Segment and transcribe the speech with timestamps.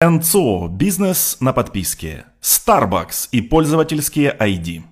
[0.00, 4.82] НЦО– бизнес на подписке, Starbucks и пользовательские ID.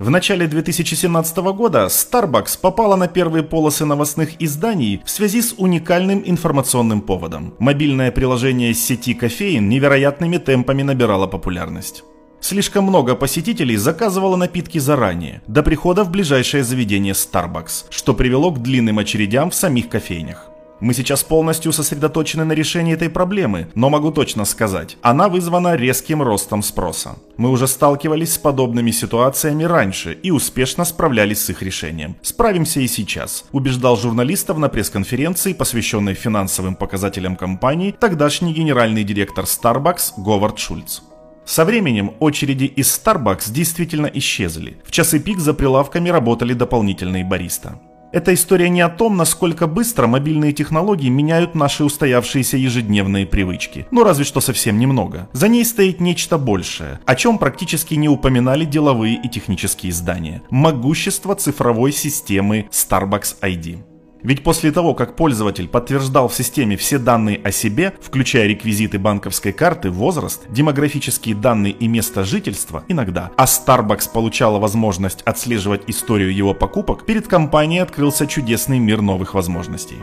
[0.00, 6.24] В начале 2017 года Starbucks попала на первые полосы новостных изданий в связи с уникальным
[6.26, 7.54] информационным поводом.
[7.60, 12.02] Мобильное приложение сети кофеин невероятными темпами набирало популярность.
[12.40, 18.60] Слишком много посетителей заказывало напитки заранее, до прихода в ближайшее заведение Starbucks, что привело к
[18.60, 20.47] длинным очередям в самих кофейнях.
[20.80, 26.22] Мы сейчас полностью сосредоточены на решении этой проблемы, но могу точно сказать, она вызвана резким
[26.22, 27.16] ростом спроса.
[27.36, 32.16] Мы уже сталкивались с подобными ситуациями раньше и успешно справлялись с их решением.
[32.22, 40.12] Справимся и сейчас, убеждал журналистов на пресс-конференции, посвященной финансовым показателям компании, тогдашний генеральный директор Starbucks
[40.16, 41.00] Говард Шульц.
[41.44, 44.76] Со временем очереди из Starbucks действительно исчезли.
[44.84, 47.80] В часы пик за прилавками работали дополнительные бариста.
[48.10, 53.86] Эта история не о том, насколько быстро мобильные технологии меняют наши устоявшиеся ежедневные привычки.
[53.90, 55.28] Ну разве что совсем немного.
[55.32, 60.42] За ней стоит нечто большее, о чем практически не упоминали деловые и технические издания.
[60.48, 63.78] Могущество цифровой системы Starbucks ID.
[64.22, 69.52] Ведь после того, как пользователь подтверждал в системе все данные о себе, включая реквизиты банковской
[69.52, 76.54] карты, возраст, демографические данные и место жительства, иногда, а Starbucks получала возможность отслеживать историю его
[76.54, 79.98] покупок, перед компанией открылся чудесный мир новых возможностей.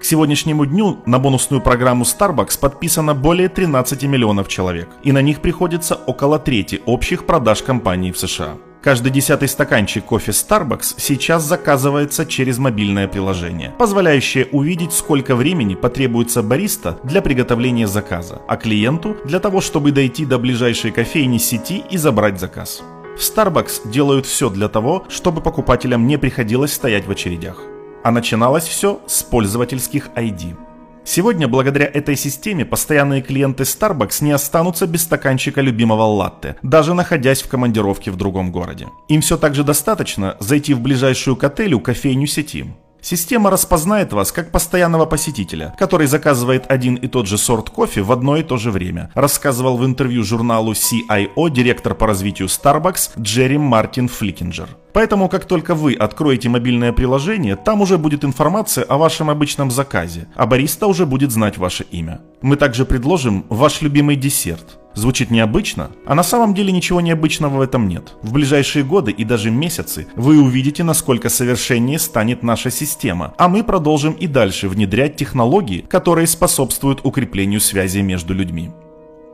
[0.00, 5.42] К сегодняшнему дню на бонусную программу Starbucks подписано более 13 миллионов человек, и на них
[5.42, 8.56] приходится около трети общих продаж компании в США.
[8.82, 16.42] Каждый десятый стаканчик кофе Starbucks сейчас заказывается через мобильное приложение, позволяющее увидеть, сколько времени потребуется
[16.42, 21.98] бариста для приготовления заказа, а клиенту для того, чтобы дойти до ближайшей кофейни сети и
[21.98, 22.82] забрать заказ.
[23.18, 27.58] В Starbucks делают все для того, чтобы покупателям не приходилось стоять в очередях.
[28.02, 30.56] А начиналось все с пользовательских ID.
[31.04, 37.42] Сегодня, благодаря этой системе, постоянные клиенты Starbucks не останутся без стаканчика любимого латте, даже находясь
[37.42, 38.86] в командировке в другом городе.
[39.08, 42.66] Им все так же достаточно зайти в ближайшую к отелю кофейню сети.
[43.02, 48.12] Система распознает вас как постоянного посетителя, который заказывает один и тот же сорт кофе в
[48.12, 53.56] одно и то же время, рассказывал в интервью журналу CIO директор по развитию Starbucks Джерри
[53.56, 54.68] Мартин Фликинджер.
[54.92, 60.28] Поэтому, как только вы откроете мобильное приложение, там уже будет информация о вашем обычном заказе,
[60.34, 62.20] а бариста уже будет знать ваше имя.
[62.42, 64.78] Мы также предложим ваш любимый десерт.
[64.94, 68.16] Звучит необычно, а на самом деле ничего необычного в этом нет.
[68.22, 73.62] В ближайшие годы и даже месяцы вы увидите, насколько совершеннее станет наша система, а мы
[73.62, 78.70] продолжим и дальше внедрять технологии, которые способствуют укреплению связи между людьми.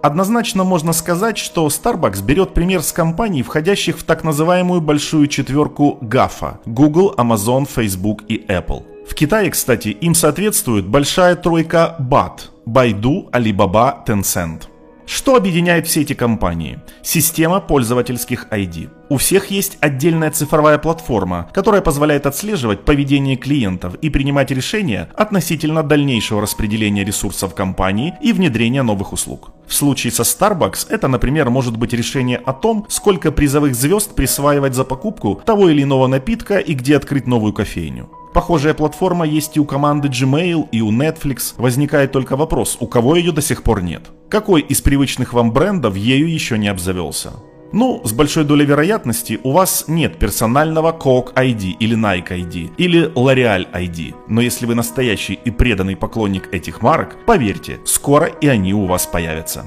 [0.02, 5.98] Однозначно можно сказать, что Starbucks берет пример с компаний, входящих в так называемую большую четверку
[6.02, 8.84] GAFA– Google, Amazon, Facebook и Apple.
[9.08, 14.62] В Китае, кстати, им соответствует большая тройка BAT– Baidu, Alibaba, Tencent–
[15.06, 16.80] что объединяет все эти компании?
[17.00, 18.90] Система пользовательских ID.
[19.08, 25.84] У всех есть отдельная цифровая платформа, которая позволяет отслеживать поведение клиентов и принимать решения относительно
[25.84, 29.52] дальнейшего распределения ресурсов компании и внедрения новых услуг.
[29.66, 34.74] В случае со Starbucks это, например, может быть решение о том, сколько призовых звезд присваивать
[34.74, 38.08] за покупку того или иного напитка и где открыть новую кофейню.
[38.32, 41.54] Похожая платформа есть и у команды Gmail, и у Netflix.
[41.56, 44.10] Возникает только вопрос, у кого ее до сих пор нет?
[44.28, 47.32] Какой из привычных вам брендов ею еще не обзавелся?
[47.72, 53.12] Ну, с большой долей вероятности у вас нет персонального Coke ID или Nike ID или
[53.14, 54.14] L'Oreal ID.
[54.28, 59.06] Но если вы настоящий и преданный поклонник этих марок, поверьте, скоро и они у вас
[59.06, 59.64] появятся.